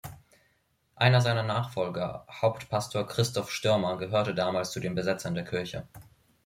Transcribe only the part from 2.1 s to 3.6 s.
Hauptpastor Christoph